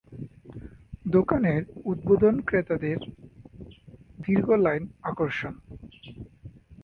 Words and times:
দোকানের 1.05 1.61
উদ্বোধন 1.85 2.35
ক্রেতাদের 2.47 2.99
দীর্ঘ 4.19 4.47
লাইন 4.57 4.83
আকর্ষণ। 5.03 5.53